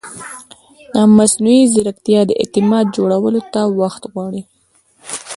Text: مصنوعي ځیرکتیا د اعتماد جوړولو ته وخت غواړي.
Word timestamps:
مصنوعي 1.17 1.61
ځیرکتیا 1.73 2.19
د 2.25 2.31
اعتماد 2.41 2.85
جوړولو 2.95 3.41
ته 3.53 3.61
وخت 3.79 4.03
غواړي. 4.11 4.41